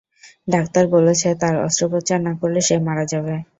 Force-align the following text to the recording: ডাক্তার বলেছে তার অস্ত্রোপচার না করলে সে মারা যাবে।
ডাক্তার 0.47 0.83
বলেছে 0.95 1.27
তার 1.41 1.55
অস্ত্রোপচার 1.65 2.19
না 2.21 2.33
করলে 2.41 2.59
সে 2.67 2.75
মারা 2.87 3.05
যাবে। 3.11 3.35